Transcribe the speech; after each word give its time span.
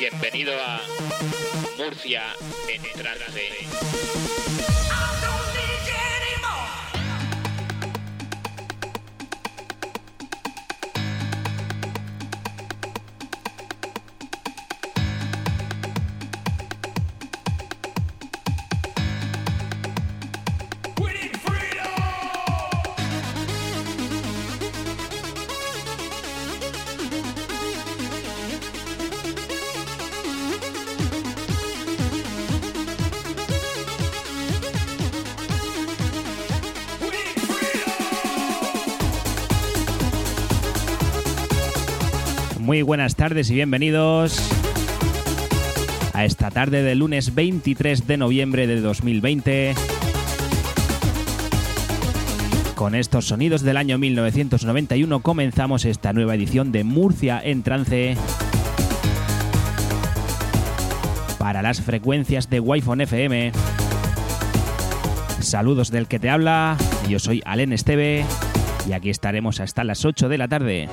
Bienvenido 0.00 0.54
a 0.58 0.80
Murcia 1.76 2.22
en 2.68 2.82
trance. 2.98 3.50
Muy 42.80 42.86
buenas 42.86 43.14
tardes 43.14 43.50
y 43.50 43.54
bienvenidos 43.56 44.40
a 46.14 46.24
esta 46.24 46.50
tarde 46.50 46.82
del 46.82 47.00
lunes 47.00 47.34
23 47.34 48.06
de 48.06 48.16
noviembre 48.16 48.66
de 48.66 48.80
2020. 48.80 49.74
Con 52.76 52.94
estos 52.94 53.26
sonidos 53.26 53.60
del 53.60 53.76
año 53.76 53.98
1991 53.98 55.20
comenzamos 55.20 55.84
esta 55.84 56.14
nueva 56.14 56.34
edición 56.34 56.72
de 56.72 56.84
Murcia 56.84 57.38
en 57.44 57.62
trance 57.62 58.16
para 61.38 61.60
las 61.60 61.82
frecuencias 61.82 62.48
de 62.48 62.60
Wi-Fi 62.60 63.02
FM. 63.02 63.52
Saludos 65.40 65.90
del 65.90 66.06
que 66.06 66.18
te 66.18 66.30
habla, 66.30 66.78
yo 67.10 67.18
soy 67.18 67.42
Alen 67.44 67.74
Esteve 67.74 68.24
y 68.88 68.94
aquí 68.94 69.10
estaremos 69.10 69.60
hasta 69.60 69.84
las 69.84 70.06
8 70.06 70.30
de 70.30 70.38
la 70.38 70.48
tarde. 70.48 70.88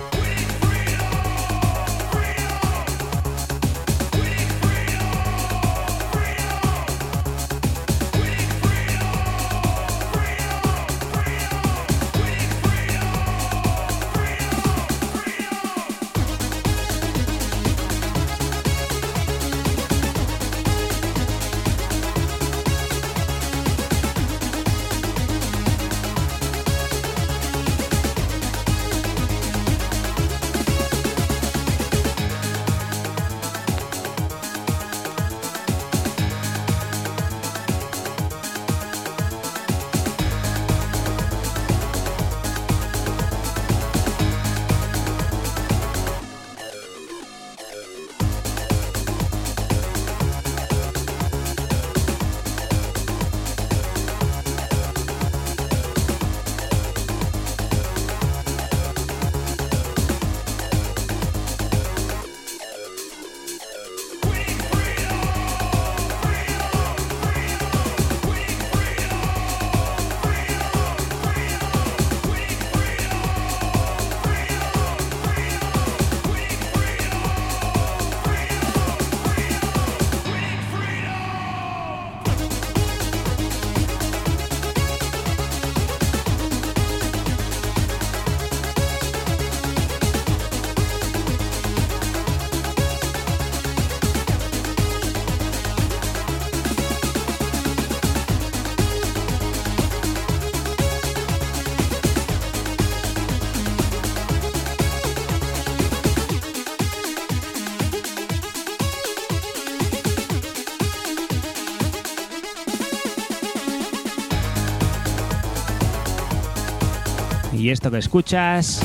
Y 117.53 117.69
esto 117.69 117.89
que 117.91 117.97
escuchas 117.97 118.81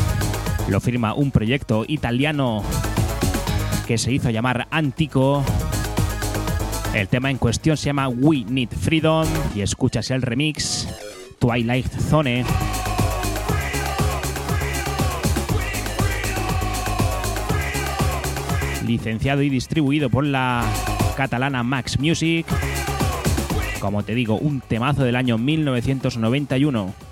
lo 0.69 0.81
firma 0.81 1.15
un 1.15 1.31
proyecto 1.31 1.85
italiano 1.87 2.63
que 3.87 3.99
se 3.99 4.13
hizo 4.13 4.31
llamar 4.31 4.69
Antico. 4.71 5.45
El 6.95 7.09
tema 7.09 7.31
en 7.31 7.39
cuestión 7.39 7.77
se 7.77 7.87
llama 7.87 8.09
We 8.09 8.45
Need 8.49 8.71
Freedom 8.71 9.27
y 9.55 9.63
escuchas 9.63 10.11
el 10.11 10.23
remix 10.23 10.89
Twilight 11.39 11.89
Zone. 11.89 12.45
Licenciado 18.87 19.43
y 19.43 19.49
distribuido 19.49 20.11
por 20.11 20.25
la 20.25 20.65
catalana 21.17 21.63
Max 21.63 21.99
Music. 21.99 22.47
Como 23.81 24.03
te 24.05 24.15
digo, 24.15 24.37
un 24.37 24.61
temazo 24.61 25.03
del 25.03 25.17
año 25.17 25.39
1991. 25.39 27.12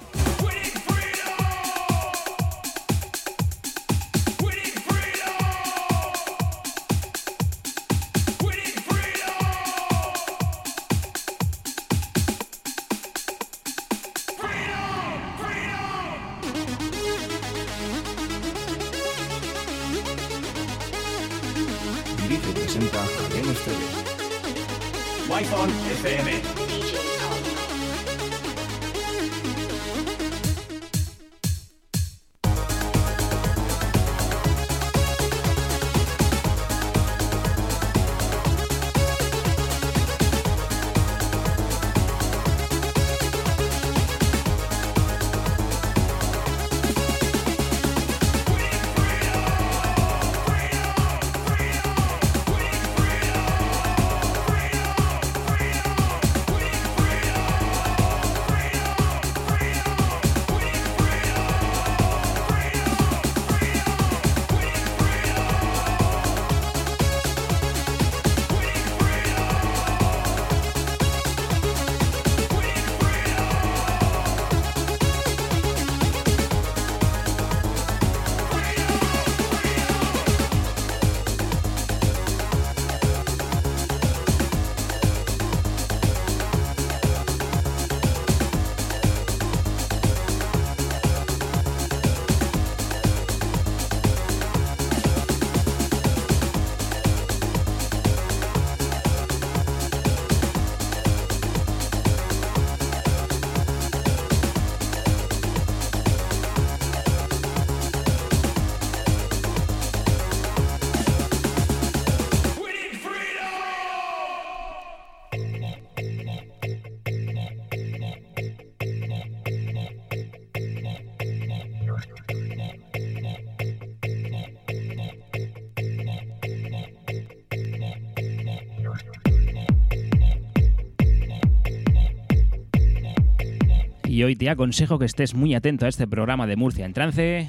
Hoy 134.31 134.37
te 134.37 134.49
aconsejo 134.49 134.97
que 135.00 135.06
estés 135.06 135.35
muy 135.35 135.56
atento 135.56 135.87
a 135.87 135.88
este 135.88 136.06
programa 136.06 136.47
de 136.47 136.55
Murcia 136.55 136.87
en 136.87 136.93
Trance, 136.93 137.49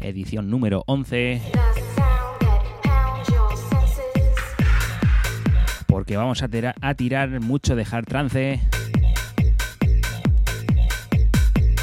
edición 0.00 0.50
número 0.50 0.82
11, 0.88 1.40
porque 5.86 6.16
vamos 6.16 6.42
a, 6.42 6.48
a 6.80 6.94
tirar 6.94 7.38
mucho 7.38 7.76
de 7.76 7.86
hard 7.88 8.04
trance. 8.04 8.60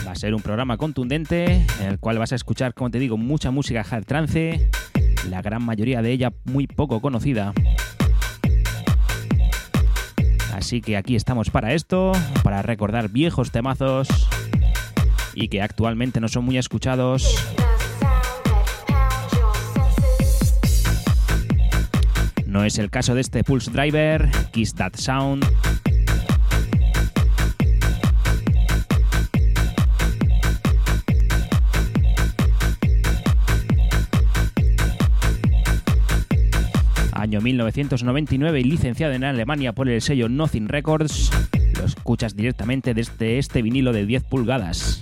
Va 0.05 0.11
a 0.11 0.15
ser 0.15 0.35
un 0.35 0.41
programa 0.41 0.75
contundente 0.75 1.45
en 1.79 1.87
el 1.87 1.97
cual 1.97 2.19
vas 2.19 2.33
a 2.33 2.35
escuchar, 2.35 2.73
como 2.73 2.91
te 2.91 2.99
digo, 2.99 3.15
mucha 3.15 3.51
música 3.51 3.85
hard 3.89 4.03
trance, 4.03 4.69
la 5.29 5.41
gran 5.41 5.63
mayoría 5.63 6.01
de 6.01 6.11
ella 6.11 6.33
muy 6.43 6.67
poco 6.67 6.99
conocida. 6.99 7.53
Así 10.67 10.81
que 10.81 10.97
aquí 10.97 11.15
estamos 11.15 11.49
para 11.49 11.71
esto, 11.71 12.11
para 12.43 12.61
recordar 12.61 13.07
viejos 13.07 13.51
temazos 13.51 14.09
y 15.33 15.47
que 15.47 15.61
actualmente 15.61 16.19
no 16.19 16.27
son 16.27 16.43
muy 16.43 16.57
escuchados. 16.57 17.33
No 22.45 22.65
es 22.65 22.79
el 22.79 22.89
caso 22.89 23.15
de 23.15 23.21
este 23.21 23.45
Pulse 23.45 23.71
Driver, 23.71 24.29
Kiss 24.51 24.73
That 24.73 24.95
Sound. 24.95 25.45
1999 37.47 38.59
y 38.59 38.63
licenciado 38.65 39.13
en 39.13 39.23
Alemania 39.23 39.71
por 39.71 39.87
el 39.87 40.01
sello 40.01 40.27
Nothing 40.27 40.67
Records. 40.67 41.31
Lo 41.77 41.85
escuchas 41.85 42.35
directamente 42.35 42.93
desde 42.93 43.37
este 43.37 43.61
vinilo 43.61 43.93
de 43.93 44.05
10 44.05 44.23
pulgadas. 44.23 44.99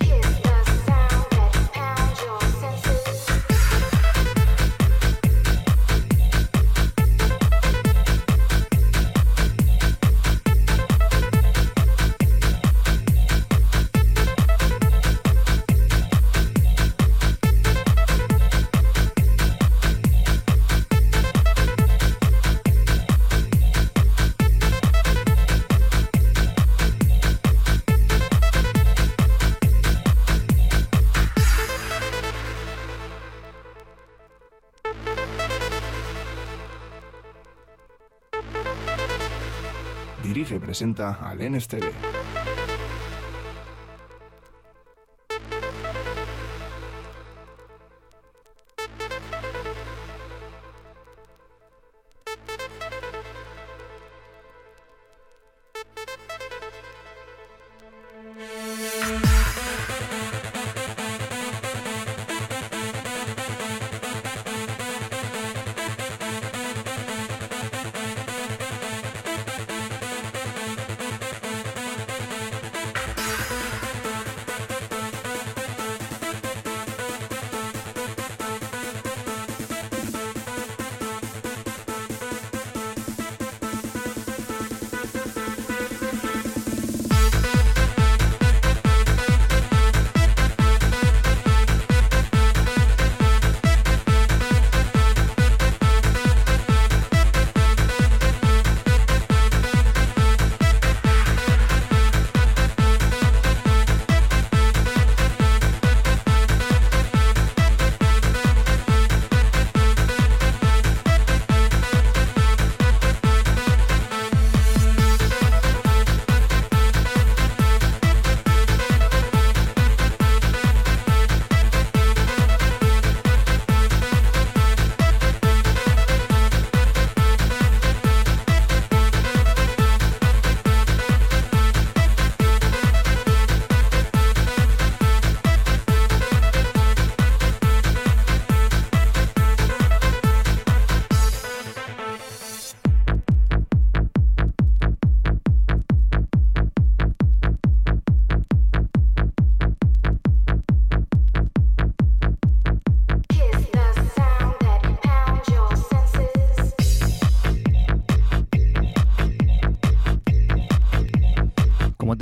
Presenta 40.76 41.18
al 41.22 41.38
NSTV. 41.38 42.25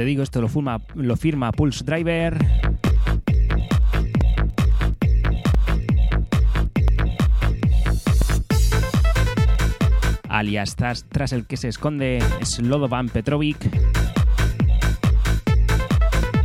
Te 0.05 0.09
digo, 0.09 0.23
esto 0.23 0.43
lo 0.43 0.49
firma, 0.49 0.83
lo 0.97 1.17
firma 1.17 1.51
Pulse 1.51 1.83
Driver. 1.83 2.37
Alias 10.29 10.77
tras, 10.77 11.33
el 11.33 11.47
que 11.47 11.57
se 11.57 11.69
esconde 11.69 12.23
Slodovan 12.43 13.09
Petrovic. 13.09 13.57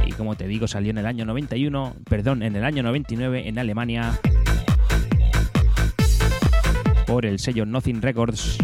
Y 0.05 0.11
como 0.13 0.35
te 0.35 0.47
digo, 0.47 0.69
salió 0.69 0.91
en 0.91 0.99
el 0.99 1.05
año 1.05 1.25
91, 1.25 1.95
perdón, 2.09 2.43
en 2.43 2.55
el 2.55 2.63
año 2.63 2.81
99 2.81 3.49
en 3.49 3.59
Alemania 3.59 4.17
por 7.05 7.25
el 7.25 7.39
sello 7.39 7.65
Nothing 7.65 8.01
Records. 8.01 8.57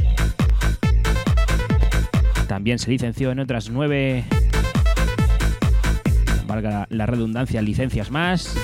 También 2.47 2.79
se 2.79 2.91
licenció 2.91 3.31
en 3.31 3.39
otras 3.39 3.69
nueve 3.69 4.23
valga 6.55 6.87
la 6.89 7.05
redundancia, 7.05 7.61
licencias 7.61 8.11
más. 8.11 8.55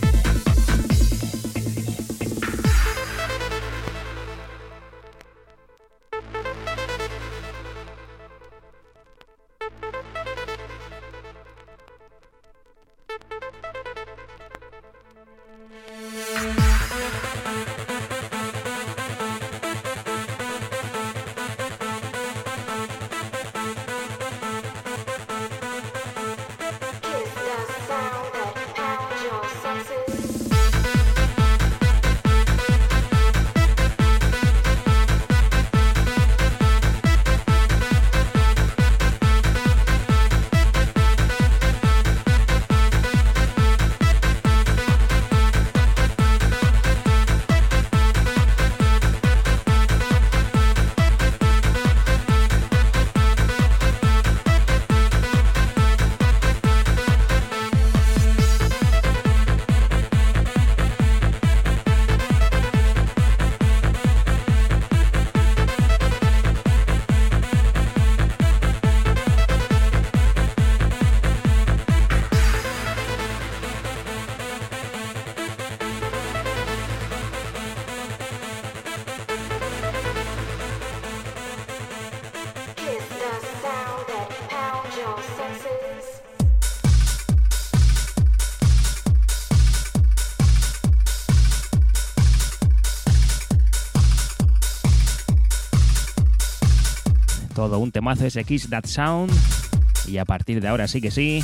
Un 97.79 97.91
temazo 97.91 98.25
ese 98.25 98.43
That 98.69 98.85
Sound. 98.85 99.31
Y 100.07 100.17
a 100.17 100.25
partir 100.25 100.61
de 100.61 100.67
ahora 100.67 100.87
sí 100.87 101.01
que 101.01 101.11
sí. 101.11 101.43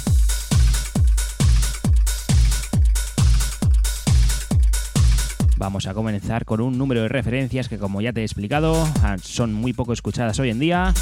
Vamos 5.58 5.88
a 5.88 5.94
comenzar 5.94 6.46
con 6.46 6.62
un 6.62 6.78
número 6.78 7.02
de 7.02 7.08
referencias 7.08 7.68
que 7.68 7.80
como 7.80 8.02
ya 8.02 8.14
te 8.14 8.22
he 8.22 8.24
explicado 8.24 8.88
son 9.24 9.54
muy 9.54 9.74
poco 9.74 9.92
escuchadas 9.92 10.40
hoy 10.40 10.52
en 10.52 10.60
día, 10.60 10.94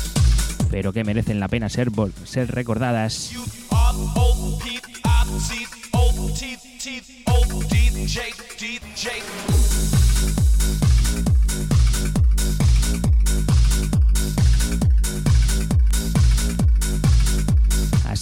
pero 0.72 0.94
que 0.94 1.04
merecen 1.04 1.40
la 1.40 1.50
pena 1.50 1.68
ser, 1.68 1.90
ser 2.24 2.52
recordadas. 2.52 3.34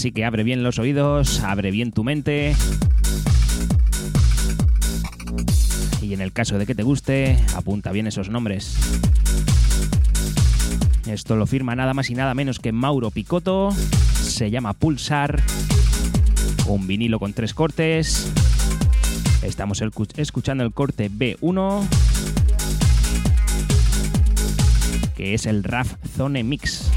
Así 0.04 0.12
que 0.12 0.26
abre 0.26 0.44
bien 0.44 0.64
los 0.64 0.80
oídos, 0.80 1.40
abre 1.44 1.72
bien 1.72 1.94
tu 1.94 2.04
mente. 2.04 2.58
Y 6.02 6.14
en 6.14 6.20
el 6.20 6.34
caso 6.34 6.60
de 6.60 6.66
que 6.66 6.76
te 6.76 6.84
guste, 6.84 7.40
apunta 7.56 7.94
bien 7.94 8.08
esos 8.08 8.28
nombres. 8.28 8.76
Esto 11.08 11.38
lo 11.38 11.46
firma 11.46 11.74
nada 11.78 11.94
más 11.94 12.10
y 12.10 12.16
nada 12.16 12.34
menos 12.34 12.60
que 12.60 12.74
Mauro 12.74 13.12
Picotto. 13.12 13.70
Se 14.22 14.52
llama 14.52 14.74
Pulsar. 14.74 15.42
Un 16.68 16.86
vinilo 16.86 17.18
con 17.18 17.32
tres 17.32 17.54
cortes. 17.54 18.30
Estamos 19.42 19.82
escuchando 20.18 20.66
el 20.66 20.74
corte 20.74 21.10
B1. 21.10 21.88
Que 25.16 25.34
es 25.34 25.46
el 25.46 25.64
RAF 25.64 25.96
Zone 26.18 26.44
Mix. 26.44 26.92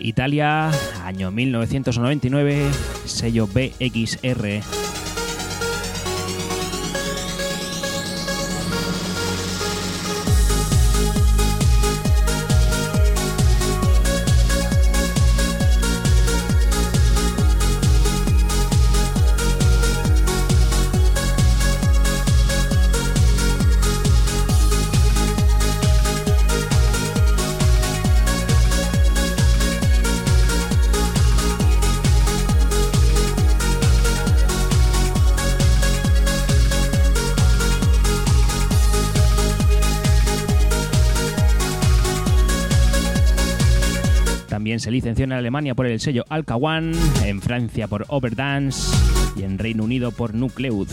Italia, 0.00 0.70
año 1.04 1.30
1999, 1.30 2.68
sello 3.04 3.46
BXR. 3.46 4.89
En 45.24 45.32
Alemania 45.32 45.74
por 45.74 45.86
el 45.86 46.00
sello 46.00 46.24
Alka 46.28 46.56
One, 46.56 46.92
en 47.24 47.40
Francia 47.40 47.88
por 47.88 48.04
Overdance 48.08 48.96
y 49.36 49.42
en 49.42 49.58
Reino 49.58 49.84
Unido 49.84 50.12
por 50.12 50.34
Nucleus. 50.34 50.88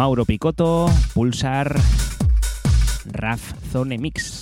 Mauro 0.00 0.24
Picotto, 0.24 0.88
Pulsar, 1.12 1.78
Raf 3.04 3.52
Zone 3.70 3.98
Mix. 3.98 4.40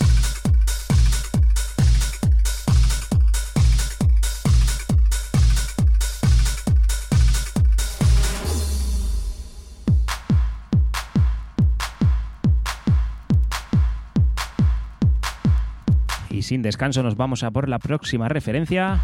Y 16.31 16.43
sin 16.43 16.63
descanso 16.63 17.03
nos 17.03 17.17
vamos 17.17 17.43
a 17.43 17.51
por 17.51 17.69
la 17.69 17.81
próxima 17.81 18.29
referencia. 18.29 19.01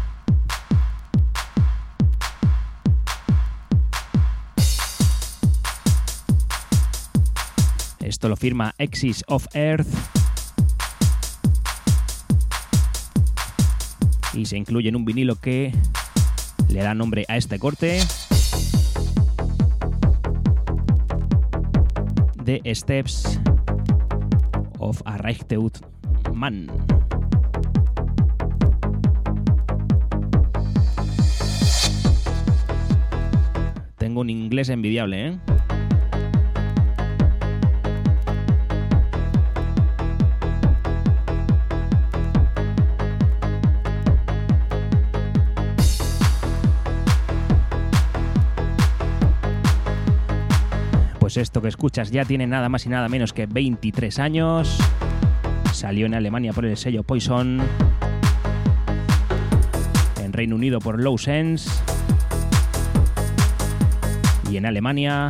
Esto 8.05 8.29
lo 8.29 8.35
firma 8.35 8.75
Axis 8.77 9.23
of 9.27 9.47
Earth. 9.55 9.87
Y 14.35 14.45
se 14.45 14.57
incluye 14.57 14.89
en 14.89 14.95
un 14.95 15.05
vinilo 15.05 15.37
que 15.37 15.73
le 16.69 16.83
da 16.83 16.93
nombre 16.93 17.25
a 17.27 17.35
este 17.35 17.57
corte. 17.57 17.99
The 22.43 22.61
Steps 22.75 23.39
of 24.77 25.01
a 25.05 25.17
Reichteut 25.17 25.79
Man. 26.31 26.67
Tengo 33.97 34.21
un 34.21 34.29
inglés 34.29 34.69
envidiable, 34.69 35.27
¿eh? 35.27 35.39
Pues 51.35 51.47
esto 51.49 51.61
que 51.61 51.67
escuchas 51.67 52.11
ya 52.11 52.23
tiene 52.23 52.47
nada 52.47 52.69
más 52.69 52.85
y 52.85 52.89
nada 52.89 53.09
menos 53.09 53.33
que 53.33 53.45
23 53.45 54.19
años. 54.19 54.77
Salió 55.73 56.05
en 56.05 56.13
Alemania 56.13 56.53
por 56.53 56.63
el 56.63 56.77
sello 56.77 57.03
Poison. 57.03 57.61
En 60.23 60.31
Reino 60.31 60.55
Unido 60.55 60.79
por 60.79 60.97
Low 60.97 61.17
Sense. 61.17 61.69
Y 64.49 64.55
en 64.55 64.65
Alemania 64.65 65.29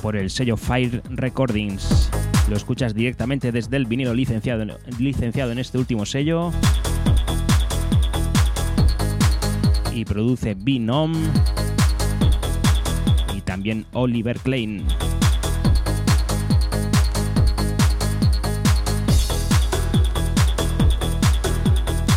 por 0.00 0.16
el 0.16 0.30
sello 0.30 0.56
Fire 0.56 1.02
Recordings. 1.10 2.08
Lo 2.48 2.56
escuchas 2.56 2.94
directamente 2.94 3.52
desde 3.52 3.76
el 3.76 3.84
vinilo 3.84 4.14
licenciado, 4.14 4.64
licenciado 4.98 5.52
en 5.52 5.58
este 5.58 5.76
último 5.76 6.06
sello. 6.06 6.50
Y 9.92 10.06
produce 10.06 10.54
Binom 10.54 11.12
también 13.64 13.86
Oliver 13.94 14.38
Klein. 14.40 14.84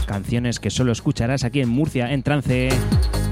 Canciones 0.05 0.59
que 0.59 0.69
solo 0.69 0.91
escucharás 0.91 1.45
aquí 1.45 1.61
en 1.61 1.69
Murcia 1.69 2.11
en 2.11 2.21
trance 2.21 2.67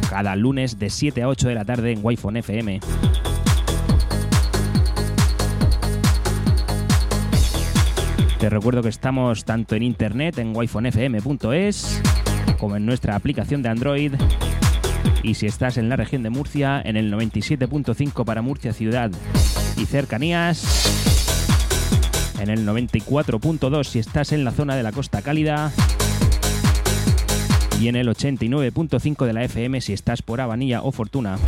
cada 0.09 0.37
lunes 0.37 0.79
de 0.79 0.89
7 0.89 1.23
a 1.23 1.27
8 1.27 1.49
de 1.49 1.55
la 1.55 1.65
tarde 1.65 1.91
en 1.91 1.99
wi 2.03 2.17
FM. 2.35 2.79
Te 8.39 8.49
recuerdo 8.49 8.81
que 8.81 8.89
estamos 8.89 9.43
tanto 9.43 9.75
en 9.75 9.83
internet 9.83 10.37
en 10.37 10.55
wifonfm.es 10.55 12.01
como 12.59 12.77
en 12.77 12.85
nuestra 12.85 13.17
aplicación 13.17 13.61
de 13.61 13.67
Android 13.67 14.13
y 15.25 15.33
si 15.33 15.47
estás 15.47 15.77
en 15.77 15.89
la 15.89 15.95
región 15.95 16.21
de 16.21 16.29
Murcia 16.29 16.79
en 16.85 16.97
el 16.97 17.11
97.5 17.11 18.23
para 18.25 18.43
Murcia 18.43 18.73
ciudad 18.73 19.11
y 19.75 19.85
cercanías, 19.85 20.63
en 22.39 22.49
el 22.49 22.65
94.2 22.67 23.83
si 23.85 23.99
estás 23.99 24.31
en 24.31 24.43
la 24.43 24.51
zona 24.51 24.75
de 24.75 24.83
la 24.83 24.91
costa 24.91 25.23
cálida 25.23 25.71
y 27.81 27.87
en 27.87 27.95
el 27.95 28.07
89.5 28.07 29.25
de 29.25 29.33
la 29.33 29.43
FM 29.43 29.81
si 29.81 29.93
estás 29.93 30.21
por 30.21 30.41
Avanilla 30.41 30.83
o 30.83 30.91
Fortuna. 30.91 31.39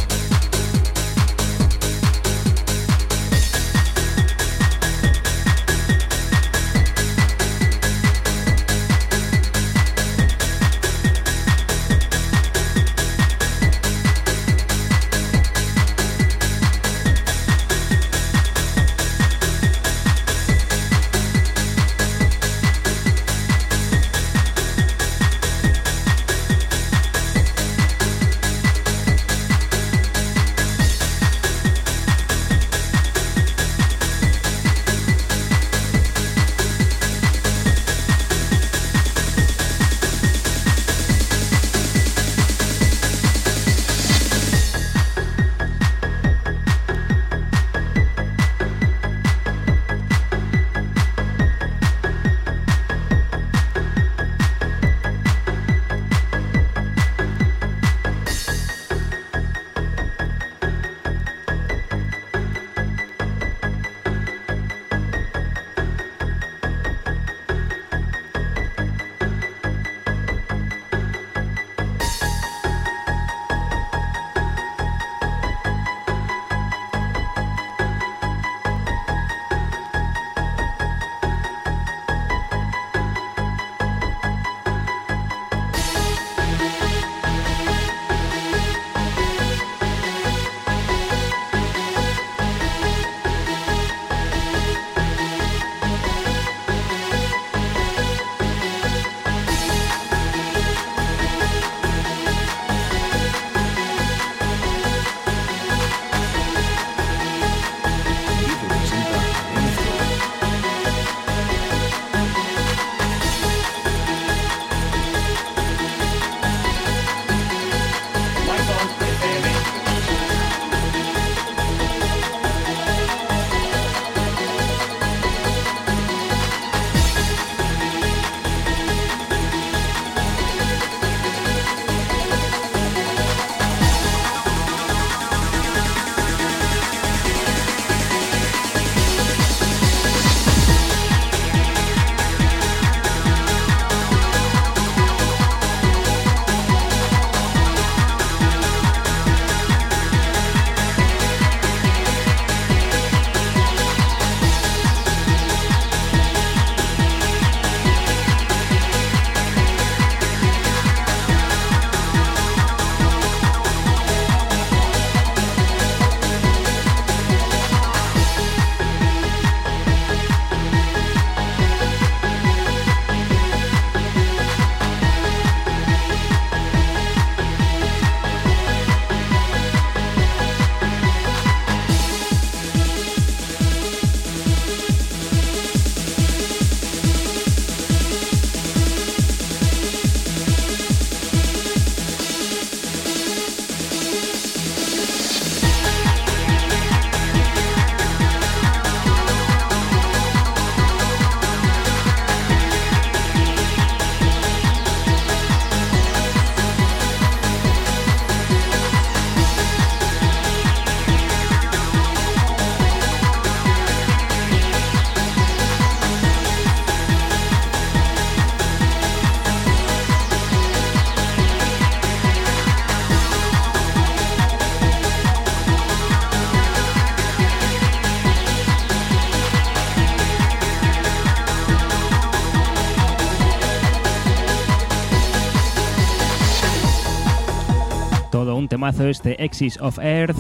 Temazo 238.92 239.10
este 239.10 239.44
Exis 239.44 239.78
of 239.82 240.00
Earth. 240.00 240.38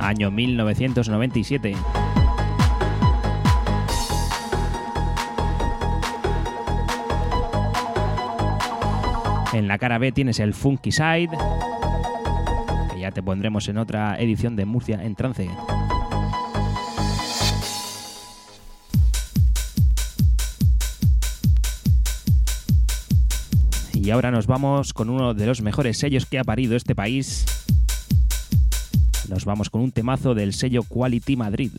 Año 0.00 0.32
1997. 0.32 1.76
En 9.52 9.68
la 9.68 9.78
cara 9.78 9.98
B 9.98 10.10
tienes 10.10 10.40
el 10.40 10.54
Funky 10.54 10.90
Side, 10.90 11.30
que 12.92 13.00
ya 13.00 13.12
te 13.12 13.22
pondremos 13.22 13.68
en 13.68 13.78
otra 13.78 14.16
edición 14.18 14.56
de 14.56 14.64
Murcia 14.64 15.04
en 15.04 15.14
trance. 15.14 15.48
Y 24.08 24.10
ahora 24.10 24.30
nos 24.30 24.46
vamos 24.46 24.94
con 24.94 25.10
uno 25.10 25.34
de 25.34 25.44
los 25.44 25.60
mejores 25.60 25.98
sellos 25.98 26.24
que 26.24 26.38
ha 26.38 26.42
parido 26.42 26.76
este 26.76 26.94
país. 26.94 27.44
Nos 29.28 29.44
vamos 29.44 29.68
con 29.68 29.82
un 29.82 29.92
temazo 29.92 30.34
del 30.34 30.54
sello 30.54 30.82
Quality 30.82 31.36
Madrid. 31.36 31.72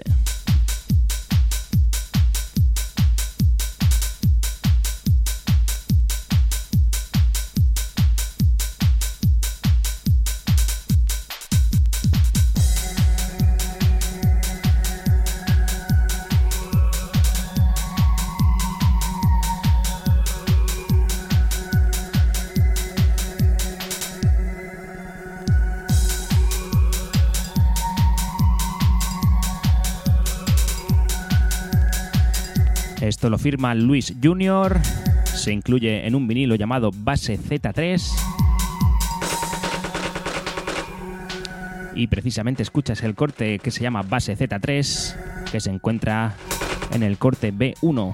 Lo 33.29 33.37
firma 33.37 33.75
Luis 33.75 34.13
Junior. 34.21 34.79
Se 35.25 35.51
incluye 35.51 36.05
en 36.05 36.15
un 36.15 36.27
vinilo 36.27 36.55
llamado 36.55 36.91
Base 36.93 37.39
Z3. 37.39 38.01
Y 41.95 42.07
precisamente 42.07 42.63
escuchas 42.63 43.03
el 43.03 43.15
corte 43.15 43.59
que 43.59 43.71
se 43.71 43.81
llama 43.81 44.01
Base 44.01 44.37
Z3, 44.37 45.15
que 45.51 45.59
se 45.59 45.69
encuentra 45.69 46.35
en 46.93 47.03
el 47.03 47.17
corte 47.17 47.53
B1. 47.53 48.13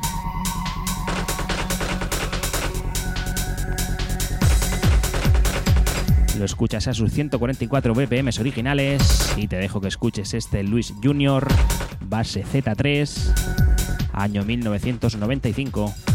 Lo 6.37 6.45
escuchas 6.45 6.87
a 6.87 6.93
sus 6.93 7.11
144 7.11 7.93
BPM 7.93 8.29
originales 8.39 9.33
y 9.37 9.47
te 9.47 9.55
dejo 9.55 9.79
que 9.79 9.87
escuches 9.87 10.33
este 10.33 10.63
Luis 10.63 10.93
Junior, 11.01 11.47
base 12.01 12.43
Z3 12.43 13.64
año 14.15 14.43
1995. 14.43 16.14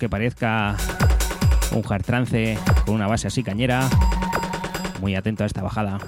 Que 0.00 0.08
parezca 0.08 0.76
un 1.72 1.82
hard 1.86 2.02
trance 2.02 2.58
con 2.86 2.94
una 2.94 3.06
base 3.06 3.28
así 3.28 3.42
cañera, 3.42 3.86
muy 4.98 5.14
atento 5.14 5.44
a 5.44 5.46
esta 5.46 5.62
bajada. 5.62 5.98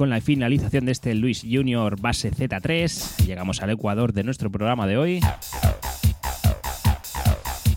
Con 0.00 0.08
la 0.08 0.22
finalización 0.22 0.86
de 0.86 0.92
este 0.92 1.14
Luis 1.14 1.42
Junior 1.46 2.00
base 2.00 2.32
Z3, 2.32 3.26
llegamos 3.26 3.60
al 3.60 3.68
Ecuador 3.68 4.14
de 4.14 4.24
nuestro 4.24 4.50
programa 4.50 4.86
de 4.86 4.96
hoy. 4.96 5.20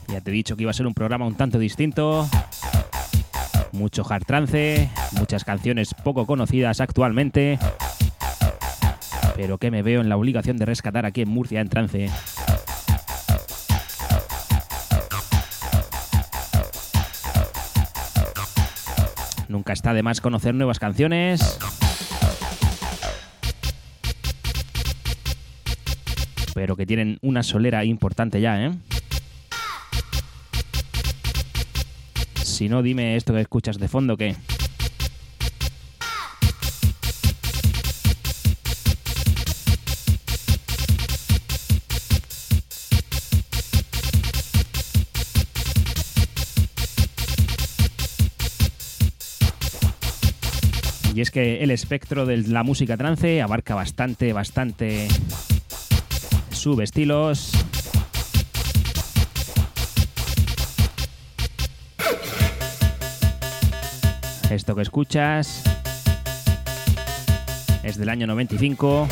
Ya 0.08 0.22
te 0.22 0.32
he 0.32 0.34
dicho 0.34 0.56
que 0.56 0.62
iba 0.62 0.72
a 0.72 0.74
ser 0.74 0.88
un 0.88 0.94
programa 0.94 1.28
un 1.28 1.36
tanto 1.36 1.60
distinto. 1.60 2.30
Mucho 3.74 4.06
hard 4.10 4.24
trance, 4.24 4.90
muchas 5.20 5.44
canciones 5.44 5.94
poco 5.94 6.26
conocidas 6.26 6.80
actualmente, 6.80 7.60
pero 9.36 9.58
que 9.58 9.70
me 9.70 9.84
veo 9.84 10.00
en 10.00 10.08
la 10.08 10.16
obligación 10.16 10.56
de 10.56 10.64
rescatar 10.64 11.06
aquí 11.06 11.24
en 11.24 11.30
Murcia 11.30 11.60
en 11.60 11.68
trance. 11.68 12.10
Nunca 19.50 19.74
está 19.74 19.94
de 19.94 20.04
más 20.04 20.22
conocer 20.22 20.56
nuevas 20.56 20.80
canciones. 20.80 21.60
Pero 26.64 26.78
que 26.78 26.86
tienen 26.86 27.18
una 27.22 27.44
solera 27.44 27.84
importante 27.84 28.40
ya, 28.40 28.68
¿eh? 28.68 28.72
Si 32.42 32.70
no, 32.70 32.82
dime 32.82 33.18
esto 33.18 33.34
que 33.34 33.42
escuchas 33.42 33.80
de 33.80 33.90
fondo, 33.90 34.16
¿qué? 34.16 34.38
Y 51.14 51.20
es 51.20 51.30
que 51.30 51.62
el 51.62 51.72
espectro 51.72 52.26
de 52.26 52.38
la 52.38 52.64
música 52.64 52.96
trance 52.96 53.42
abarca 53.42 53.76
bastante, 53.76 54.32
bastante 54.32 55.10
subestilos. 56.64 57.52
Esto 64.50 64.74
que 64.74 64.82
escuchas 64.82 65.62
es 67.84 67.98
del 67.98 68.08
año 68.08 68.28
95, 68.28 69.10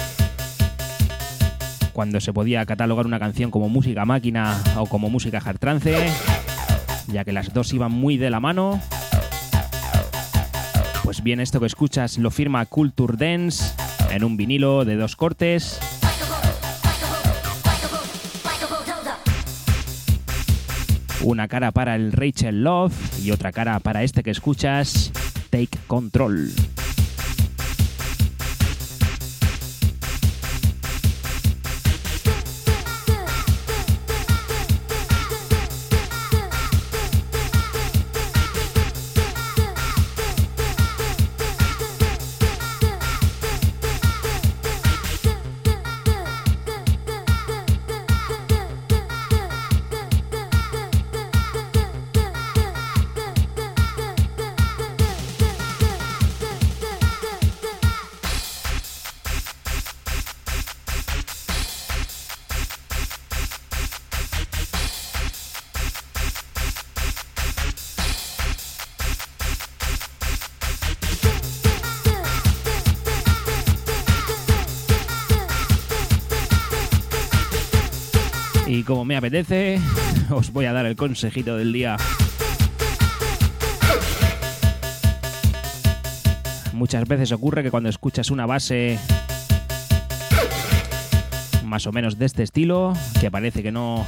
cuando 1.91 2.21
se 2.21 2.31
podía 2.31 2.65
catalogar 2.65 3.05
una 3.05 3.19
canción 3.19 3.51
como 3.51 3.67
música 3.67 4.05
máquina 4.05 4.57
o 4.77 4.85
como 4.85 5.09
música 5.09 5.41
hard 5.43 5.59
trance, 5.59 6.09
ya 7.07 7.25
que 7.25 7.33
las 7.33 7.53
dos 7.53 7.73
iban 7.73 7.91
muy 7.91 8.15
de 8.15 8.29
la 8.29 8.39
mano. 8.39 8.79
Pues 11.03 11.21
bien, 11.21 11.41
esto 11.41 11.59
que 11.59 11.65
escuchas 11.65 12.17
lo 12.17 12.31
firma 12.31 12.65
Culture 12.65 13.17
Dance 13.17 13.73
en 14.09 14.23
un 14.23 14.37
vinilo 14.37 14.85
de 14.85 14.95
dos 14.95 15.17
cortes. 15.17 15.90
Una 21.23 21.47
cara 21.47 21.71
para 21.71 21.95
el 21.95 22.11
Rachel 22.11 22.63
Love 22.63 22.93
y 23.23 23.31
otra 23.31 23.51
cara 23.51 23.79
para 23.79 24.01
este 24.03 24.23
que 24.23 24.31
escuchas, 24.31 25.11
Take 25.51 25.77
Control. 25.85 26.51
Como 78.91 79.05
me 79.05 79.15
apetece, 79.15 79.79
os 80.31 80.51
voy 80.51 80.65
a 80.65 80.73
dar 80.73 80.85
el 80.85 80.97
consejito 80.97 81.55
del 81.55 81.71
día. 81.71 81.95
Muchas 86.73 87.07
veces 87.07 87.31
ocurre 87.31 87.63
que 87.63 87.71
cuando 87.71 87.87
escuchas 87.87 88.31
una 88.31 88.45
base 88.45 88.99
más 91.63 91.87
o 91.87 91.93
menos 91.93 92.17
de 92.17 92.25
este 92.25 92.43
estilo, 92.43 92.91
que 93.21 93.31
parece 93.31 93.63
que 93.63 93.71
no... 93.71 94.05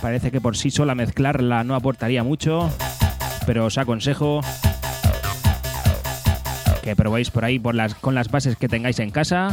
Parece 0.00 0.30
que 0.30 0.40
por 0.40 0.56
sí 0.56 0.70
sola 0.70 0.94
mezclarla 0.94 1.64
no 1.64 1.74
aportaría 1.74 2.22
mucho, 2.22 2.70
pero 3.46 3.66
os 3.66 3.78
aconsejo 3.78 4.42
que 6.82 6.96
probéis 6.96 7.30
por 7.30 7.44
ahí 7.44 7.58
por 7.58 7.74
las, 7.74 7.94
con 7.94 8.14
las 8.14 8.30
bases 8.30 8.56
que 8.56 8.68
tengáis 8.68 8.98
en 8.98 9.10
casa. 9.10 9.50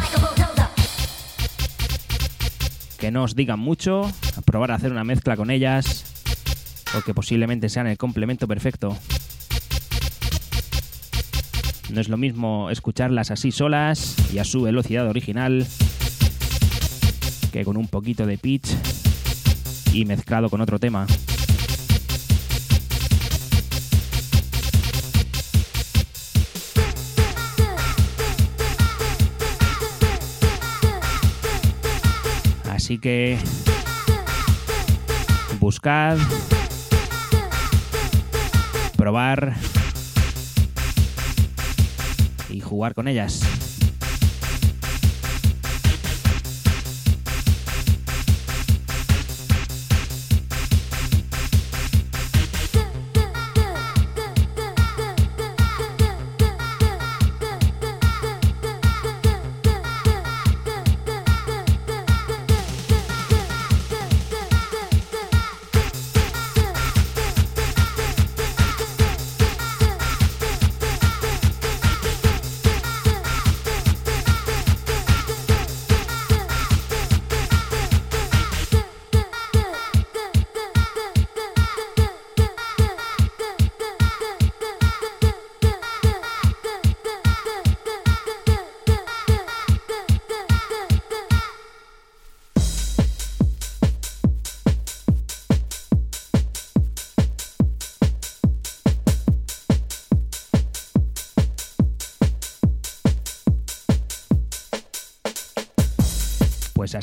Que 2.97 3.11
no 3.11 3.23
os 3.23 3.35
digan 3.35 3.59
mucho, 3.59 4.11
probar 4.45 4.71
a 4.71 4.75
hacer 4.75 4.91
una 4.91 5.03
mezcla 5.03 5.37
con 5.37 5.51
ellas, 5.51 6.05
o 6.97 7.01
que 7.01 7.13
posiblemente 7.13 7.69
sean 7.69 7.87
el 7.87 7.97
complemento 7.97 8.47
perfecto. 8.47 8.97
No 11.91 12.01
es 12.01 12.09
lo 12.09 12.17
mismo 12.17 12.69
escucharlas 12.69 13.31
así 13.31 13.51
solas 13.51 14.15
y 14.33 14.39
a 14.39 14.43
su 14.43 14.61
velocidad 14.61 15.07
original 15.07 15.65
que 17.51 17.65
con 17.65 17.77
un 17.77 17.87
poquito 17.87 18.27
de 18.27 18.37
pitch 18.37 18.69
y 19.91 20.05
mezclado 20.05 20.49
con 20.49 20.61
otro 20.61 20.77
tema. 20.77 21.07
Así 32.89 32.97
que 32.97 33.37
buscad, 35.59 36.17
probar 38.97 39.53
y 42.49 42.61
jugar 42.61 42.95
con 42.95 43.07
ellas. 43.07 43.68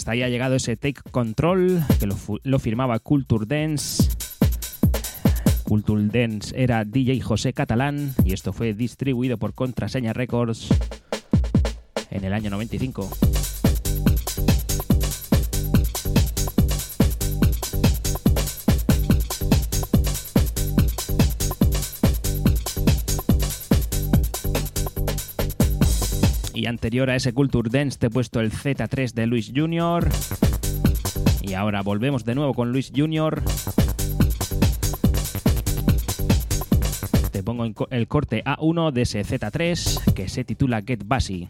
Hasta 0.06 0.12
ahí 0.12 0.22
ha 0.22 0.28
llegado 0.28 0.54
ese 0.54 0.76
Take 0.76 1.02
Control, 1.10 1.82
que 1.98 2.06
lo, 2.06 2.14
lo 2.44 2.58
firmaba 2.60 3.00
Culture 3.00 3.44
Dance. 3.44 4.08
Culture 5.64 6.00
Dance 6.00 6.54
era 6.56 6.84
DJ 6.84 7.20
José 7.20 7.52
Catalán 7.52 8.14
y 8.24 8.32
esto 8.32 8.52
fue 8.52 8.72
distribuido 8.72 9.36
por 9.36 9.52
Contraseña 9.52 10.12
Records 10.12 10.68
en 12.12 12.22
el 12.22 12.34
año 12.34 12.50
95. 12.50 13.10
Anterior 26.66 27.10
a 27.10 27.16
ese 27.16 27.32
Culture 27.32 27.68
Dance 27.70 27.98
te 27.98 28.06
he 28.06 28.10
puesto 28.10 28.40
el 28.40 28.50
Z3 28.50 29.12
de 29.12 29.26
Luis 29.26 29.52
Jr. 29.54 30.08
Y 31.42 31.54
ahora 31.54 31.82
volvemos 31.82 32.24
de 32.24 32.34
nuevo 32.34 32.54
con 32.54 32.72
Luis 32.72 32.92
Jr. 32.94 33.42
Te 37.30 37.42
pongo 37.42 37.66
el 37.90 38.08
corte 38.08 38.42
A1 38.44 38.92
de 38.92 39.02
ese 39.02 39.22
Z3 39.24 40.12
que 40.14 40.28
se 40.28 40.44
titula 40.44 40.82
Get 40.82 41.02
Bassy. 41.04 41.48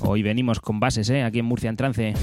Hoy 0.00 0.22
venimos 0.22 0.60
con 0.60 0.80
bases, 0.80 1.10
¿eh? 1.10 1.22
Aquí 1.22 1.40
en 1.40 1.46
Murcia 1.46 1.70
en 1.70 1.76
trance. 1.76 2.14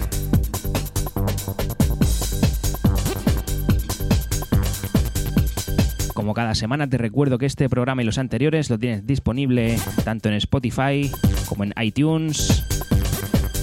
Cada 6.33 6.55
semana 6.55 6.87
te 6.87 6.97
recuerdo 6.97 7.37
que 7.37 7.45
este 7.45 7.67
programa 7.67 8.01
y 8.01 8.05
los 8.05 8.17
anteriores 8.17 8.69
lo 8.69 8.79
tienes 8.79 9.05
disponible 9.05 9.77
tanto 10.03 10.29
en 10.29 10.35
Spotify 10.35 11.11
como 11.47 11.63
en 11.63 11.73
iTunes, 11.81 12.65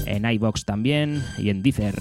en 0.06 0.24
iBox 0.24 0.64
también 0.64 1.22
y 1.38 1.50
en 1.50 1.62
Deezer. 1.62 1.94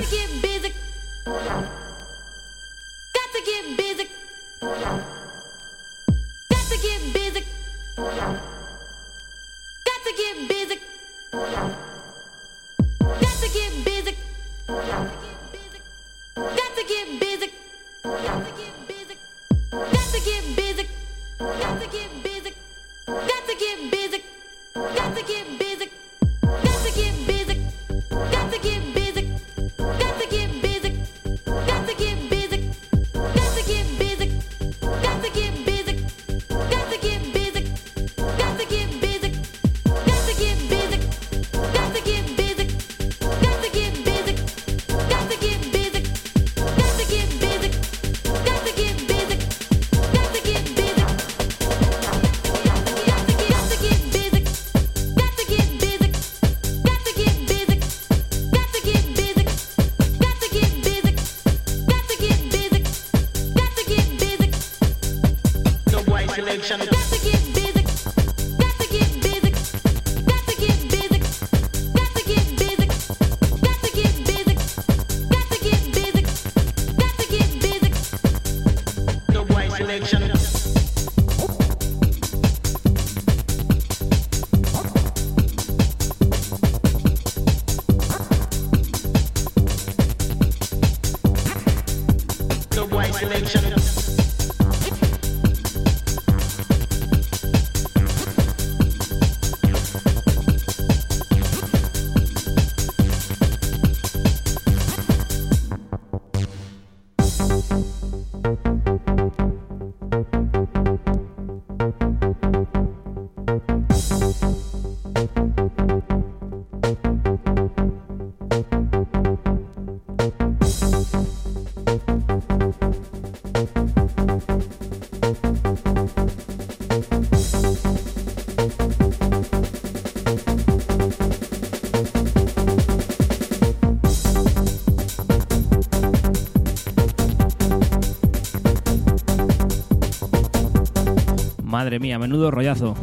Madre 141.88 142.02
mía, 142.02 142.20
menudo 142.20 142.52
rollazo. 142.52 142.96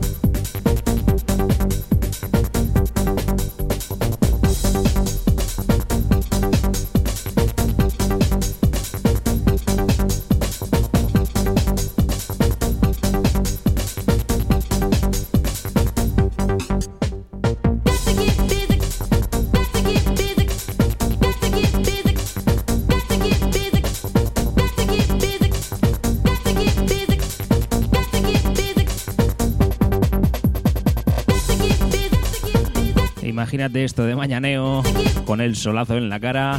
Imagínate 33.54 33.84
esto 33.84 34.04
de 34.04 34.16
mañaneo, 34.16 34.82
con 35.24 35.40
el 35.40 35.54
solazo 35.54 35.96
en 35.96 36.08
la 36.08 36.18
cara. 36.18 36.58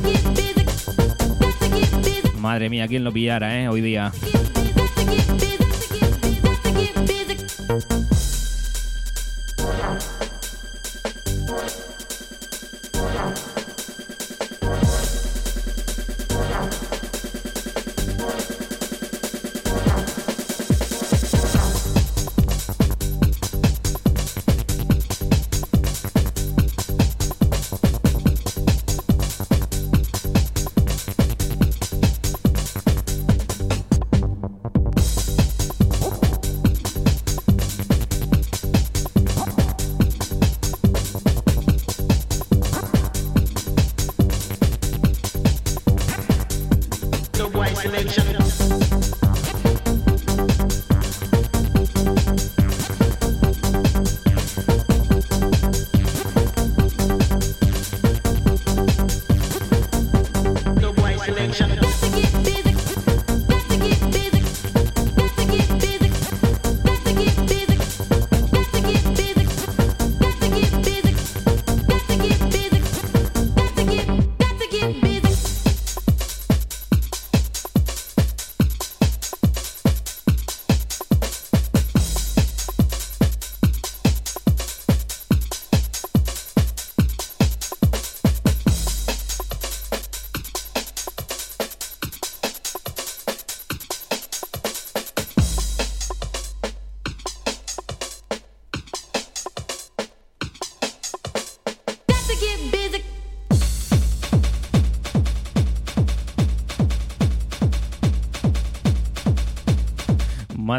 Madre 2.37 2.69
mía, 2.69 2.87
¿quién 2.87 3.03
lo 3.03 3.11
pillara, 3.11 3.59
eh? 3.61 3.67
Hoy 3.67 3.81
día. 3.81 4.13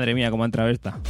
Madre 0.07 0.15
mía, 0.15 0.31
cómo 0.31 0.45
ha 0.45 0.47
entrado 0.47 0.71
esta. 0.71 1.01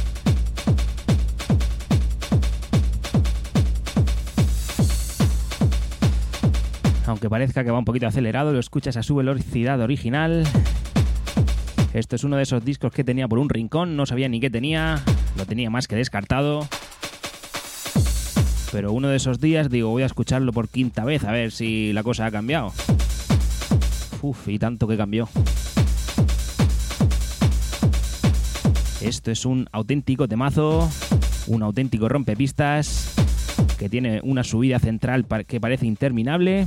Aunque 7.05 7.29
parezca 7.29 7.63
que 7.63 7.69
va 7.69 7.77
un 7.77 7.85
poquito 7.85 8.07
acelerado, 8.07 8.53
lo 8.53 8.59
escuchas 8.59 8.97
a 8.97 9.03
su 9.03 9.15
velocidad 9.15 9.79
original. 9.81 10.47
Esto 11.93 12.15
es 12.15 12.23
uno 12.23 12.37
de 12.37 12.41
esos 12.41 12.65
discos 12.65 12.91
que 12.91 13.03
tenía 13.03 13.27
por 13.27 13.37
un 13.37 13.49
rincón, 13.49 13.95
no 13.95 14.07
sabía 14.07 14.29
ni 14.29 14.39
qué 14.39 14.49
tenía, 14.49 15.03
lo 15.37 15.45
tenía 15.45 15.69
más 15.69 15.87
que 15.87 15.95
descartado. 15.95 16.67
Pero 18.71 18.93
uno 18.93 19.09
de 19.09 19.17
esos 19.17 19.39
días 19.39 19.69
digo, 19.69 19.91
voy 19.91 20.01
a 20.01 20.07
escucharlo 20.07 20.51
por 20.53 20.69
quinta 20.69 21.05
vez 21.05 21.23
a 21.23 21.31
ver 21.31 21.51
si 21.51 21.93
la 21.93 22.01
cosa 22.01 22.25
ha 22.25 22.31
cambiado. 22.31 22.73
Uf, 24.23 24.47
y 24.47 24.57
tanto 24.57 24.87
que 24.87 24.97
cambió. 24.97 25.29
Esto 29.07 29.31
es 29.31 29.45
un 29.45 29.69
auténtico 29.71 30.27
temazo, 30.27 30.89
un 31.47 31.63
auténtico 31.63 32.09
rompepistas 32.09 33.13
que 33.79 33.87
tiene 33.87 34.19
una 34.21 34.43
subida 34.43 34.79
central 34.79 35.25
que 35.47 35.61
parece 35.61 35.85
interminable. 35.85 36.65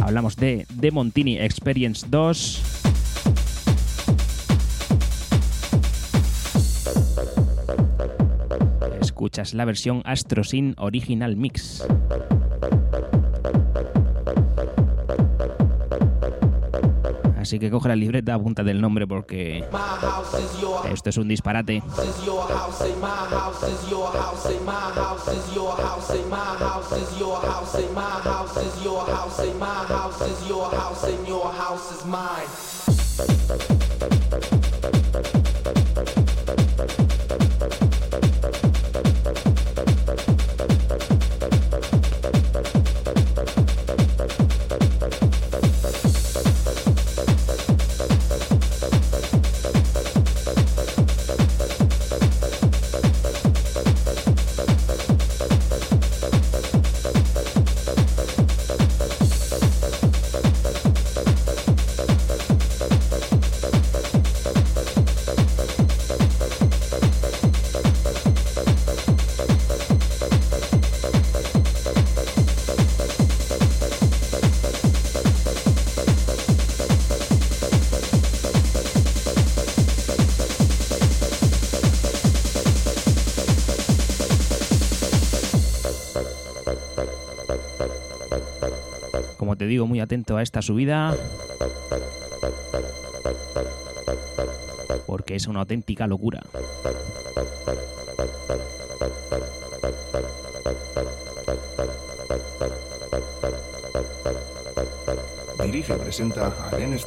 Hablamos 0.00 0.36
de 0.36 0.64
The 0.78 0.92
Montini 0.92 1.36
Experience 1.40 2.06
2. 2.08 2.62
Escuchas 9.00 9.54
la 9.54 9.64
versión 9.64 10.02
Astrosyn 10.04 10.76
Original 10.78 11.34
Mix. 11.34 11.84
Así 17.44 17.58
que 17.58 17.70
coge 17.70 17.90
la 17.90 17.94
libreta, 17.94 18.32
apunta 18.32 18.62
del 18.62 18.80
nombre 18.80 19.06
porque 19.06 19.62
esto 20.90 21.10
es 21.10 21.16
un 21.18 21.28
disparate. 21.28 21.82
Digo, 89.66 89.86
muy 89.86 90.00
atento 90.00 90.36
a 90.36 90.42
esta 90.42 90.62
subida. 90.62 91.16
Porque 95.06 95.36
es 95.36 95.46
una 95.46 95.60
auténtica 95.60 96.06
locura. 96.06 96.42
Dirige 105.62 105.94
presenta 105.94 106.52
a 106.70 106.78
Lenes 106.78 107.06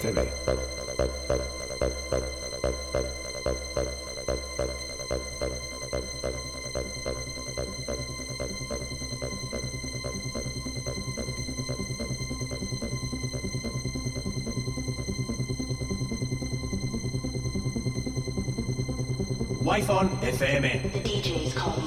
TV. 19.87 19.93
iPhone 19.93 20.09
FM. 20.19 20.91
The 20.91 20.99
DJ 20.99 21.45
is 21.45 21.53
calling. 21.53 21.86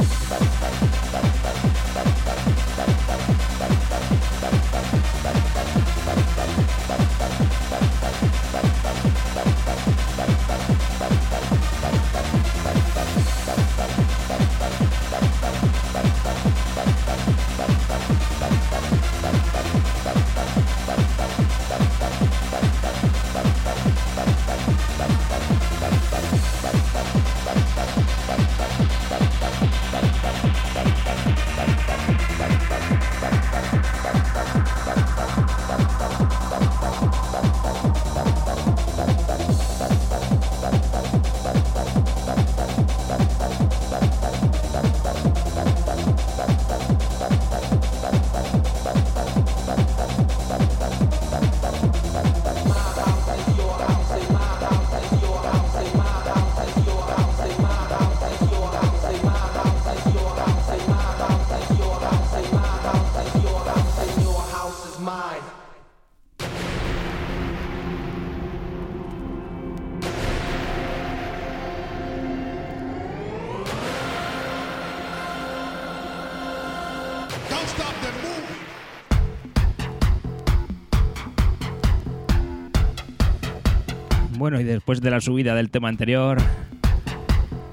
Bueno, 84.51 84.63
y 84.63 84.65
después 84.65 84.99
de 84.99 85.09
la 85.09 85.21
subida 85.21 85.55
del 85.55 85.69
tema 85.71 85.87
anterior, 85.87 86.37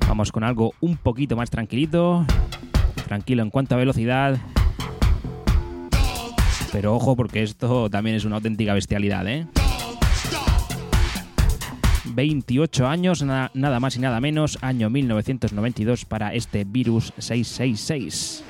vamos 0.07 0.31
con 0.31 0.45
algo 0.45 0.75
un 0.81 0.97
poquito 0.97 1.35
más 1.35 1.51
tranquilito. 1.51 2.25
Tranquilo 3.09 3.43
en 3.43 3.51
cuanto 3.51 3.75
a 3.75 3.79
velocidad. 3.79 4.39
Pero 6.71 6.95
ojo 6.95 7.17
porque 7.17 7.43
esto 7.43 7.91
también 7.91 8.15
es 8.15 8.25
una 8.25 8.37
auténtica 8.37 8.75
bestialidad, 8.75 9.27
¿eh? 9.27 9.49
28 12.05 12.87
años, 12.87 13.25
nada 13.25 13.81
más 13.81 13.97
y 13.97 13.99
nada 13.99 14.21
menos, 14.21 14.57
año 14.61 14.89
1992 14.89 16.05
para 16.05 16.33
este 16.33 16.63
virus 16.63 17.13
666. 17.19 18.45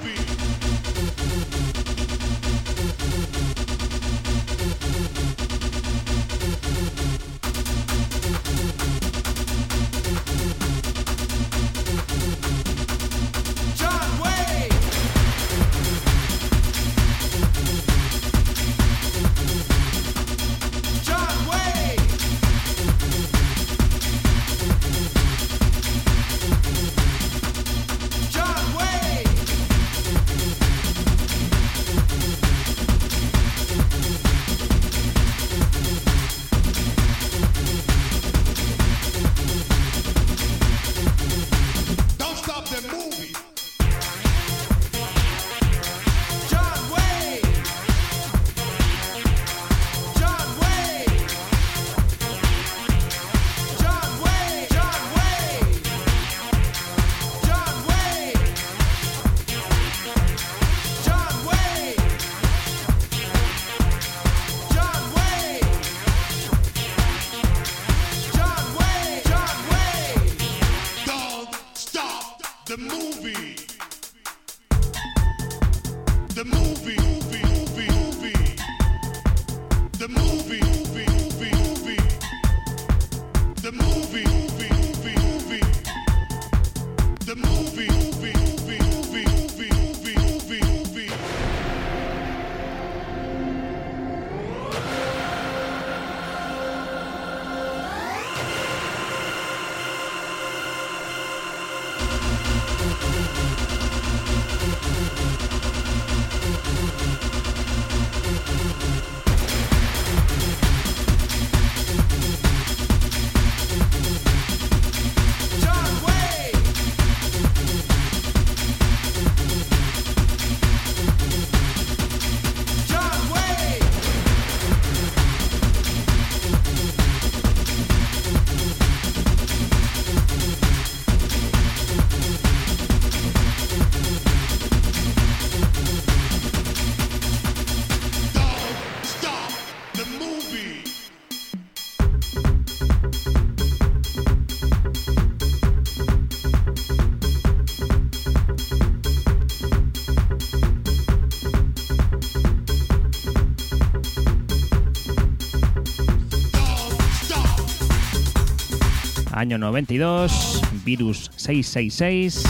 Año 159.49 159.57
92, 159.57 160.61
Virus 160.85 161.31
666. 161.37 162.45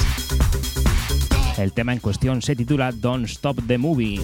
El 1.56 1.72
tema 1.72 1.92
en 1.92 2.00
cuestión 2.00 2.42
se 2.42 2.56
titula 2.56 2.90
Don't 2.90 3.26
Stop 3.26 3.60
the 3.68 3.78
Movie. 3.78 4.20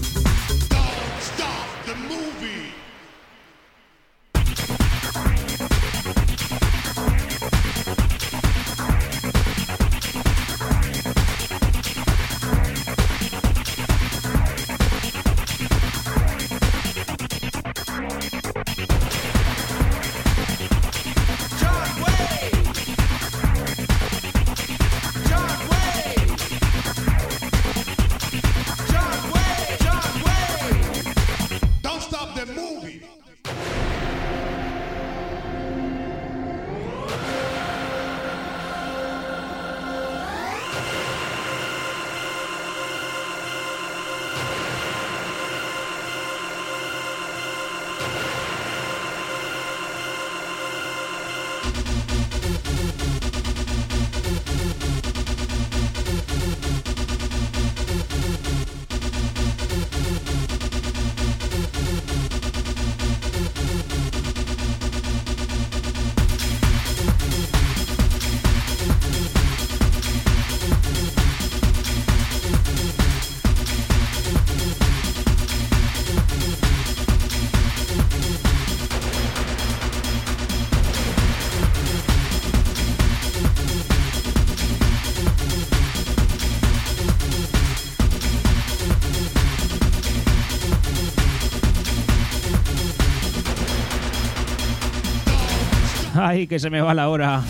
Ay, 96.35 96.49
que 96.49 96.59
se 96.59 96.69
me 96.69 96.81
va 96.81 96.95
la 96.95 97.09
hora. 97.09 97.45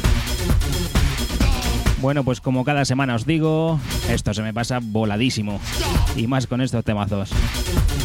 Bueno, 2.03 2.22
pues 2.22 2.43
como 2.43 2.64
cada 2.64 2.85
semana 2.85 3.14
os 3.14 3.24
digo, 3.24 3.80
esto 4.11 4.35
se 4.35 4.43
me 4.43 4.53
pasa 4.53 4.78
voladísimo. 4.82 5.59
Y 6.16 6.26
más 6.26 6.47
con 6.47 6.61
estos 6.61 6.85
temazos. 6.85 7.30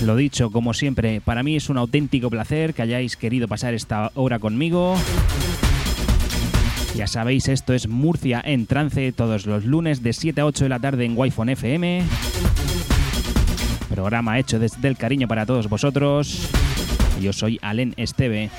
Lo 0.05 0.15
dicho, 0.15 0.51
como 0.51 0.73
siempre, 0.73 1.19
para 1.19 1.43
mí 1.43 1.57
es 1.57 1.67
un 1.67 1.77
auténtico 1.77 2.29
placer 2.29 2.73
que 2.73 2.81
hayáis 2.81 3.17
querido 3.17 3.49
pasar 3.49 3.73
esta 3.73 4.11
hora 4.15 4.39
conmigo. 4.39 4.95
Ya 6.95 7.07
sabéis, 7.07 7.49
esto 7.49 7.73
es 7.73 7.89
Murcia 7.89 8.41
en 8.45 8.65
trance 8.65 9.11
todos 9.11 9.45
los 9.47 9.65
lunes 9.65 10.01
de 10.01 10.13
7 10.13 10.39
a 10.39 10.45
8 10.45 10.63
de 10.63 10.69
la 10.69 10.79
tarde 10.79 11.03
en 11.03 11.17
wi 11.17 11.33
FM. 11.35 12.03
Programa 13.89 14.39
hecho 14.39 14.59
desde 14.59 14.87
el 14.87 14.95
cariño 14.95 15.27
para 15.27 15.45
todos 15.45 15.67
vosotros. 15.67 16.49
Yo 17.19 17.33
soy 17.33 17.59
Alen 17.61 17.93
Esteve. 17.97 18.49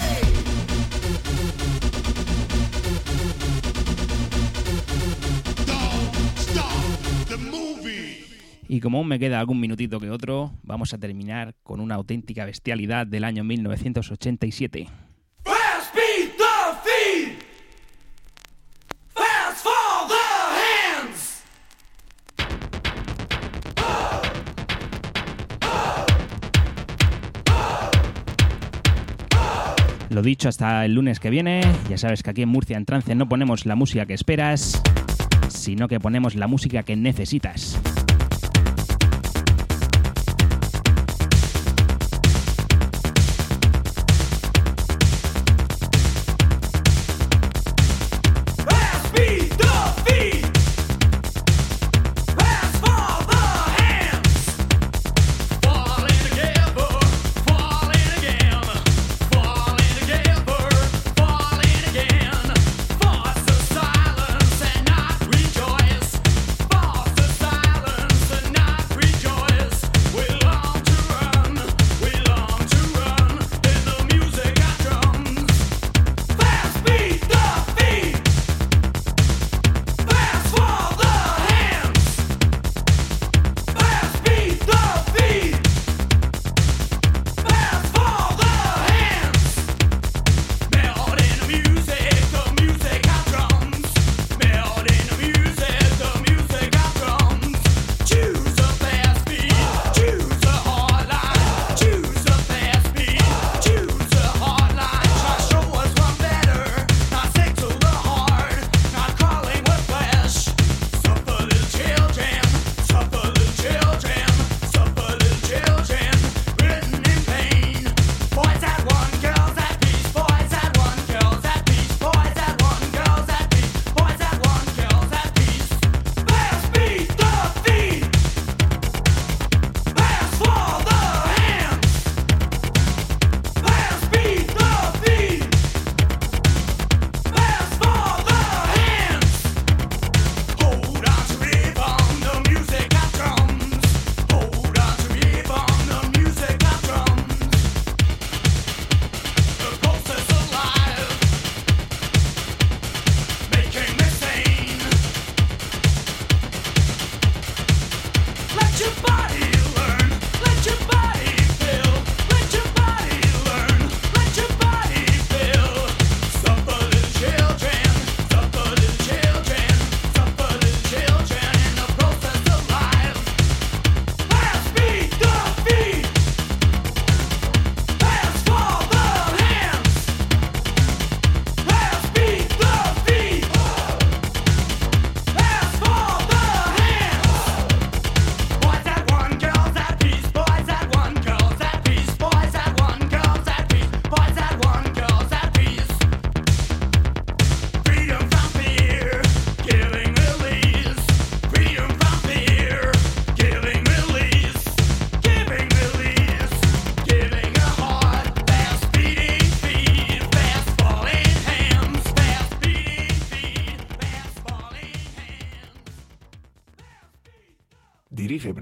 Y 8.73 8.79
como 8.79 8.99
aún 8.99 9.09
me 9.09 9.19
queda 9.19 9.41
algún 9.41 9.59
minutito 9.59 9.99
que 9.99 10.13
otro, 10.13 10.53
vamos 10.63 10.95
a 10.95 10.99
terminar 10.99 11.57
con 11.65 11.81
una 11.81 11.97
auténtica 11.97 12.45
bestialidad 12.45 13.05
del 13.05 13.25
año 13.25 13.43
1987. 13.43 14.87
Lo 30.11 30.23
dicho, 30.23 30.49
hasta 30.49 30.85
el 30.85 30.95
lunes 30.95 31.19
que 31.19 31.31
viene. 31.31 31.63
Ya 31.89 31.99
sabes 31.99 32.23
que 32.23 32.31
aquí 32.31 32.43
en 32.43 32.49
Murcia 32.49 32.77
en 32.77 32.85
trance 32.85 33.17
no 33.17 33.29
ponemos 33.29 33.67
la 33.67 33.75
música 33.75 34.07
que 34.07 34.15
esperas, 34.15 34.81
sino 35.49 35.89
que 35.89 35.99
ponemos 35.99 36.37
la 36.37 36.47
música 36.47 36.85
que 36.85 36.95
necesitas. 36.95 37.81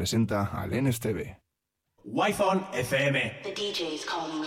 Presenta 0.08 0.50
al 0.52 0.70
NSTV. 0.70 1.36
Wi-Fi 2.04 2.66
FM. 2.72 3.42
The 3.42 3.52
DJ 3.52 3.92
is 3.92 4.06
calling 4.06 4.42